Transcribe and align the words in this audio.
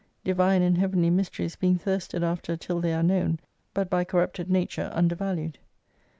Divine 0.23 0.63
and 0.63 0.79
heavenly 0.79 1.11
mysteries 1.11 1.55
being 1.55 1.77
thirsted 1.77 2.23
after 2.23 2.57
till 2.57 2.81
they 2.81 2.91
are 2.91 3.03
known, 3.03 3.39
but 3.75 3.87
by 3.87 4.03
cor 4.03 4.25
rupted 4.25 4.49
nature 4.49 4.89
undervalued. 4.95 5.59